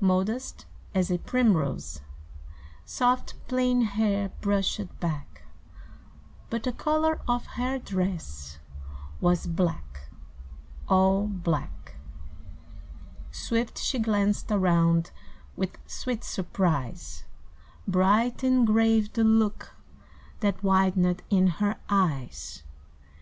Modest 0.00 0.66
as 0.94 1.10
a 1.10 1.16
primrose, 1.16 2.02
Soft, 2.84 3.32
plain 3.48 3.80
hair 3.80 4.28
brushed 4.42 5.00
back, 5.00 5.44
But 6.50 6.64
the 6.64 6.74
color 6.74 7.22
of 7.26 7.46
her 7.56 7.78
dress 7.78 8.58
was 9.18 9.46
Black 9.46 10.10
all 10.90 11.26
black. 11.26 11.96
Swift 13.30 13.78
she 13.78 13.98
glanced 13.98 14.52
around 14.52 15.10
with 15.56 15.78
Sweet 15.86 16.22
surprise; 16.22 17.24
Bright 17.86 18.42
and 18.42 18.66
grave 18.66 19.14
the 19.14 19.24
look 19.24 19.74
that 20.40 20.62
Widened 20.62 21.22
in 21.30 21.46
her 21.46 21.76
eyes. 21.88 22.62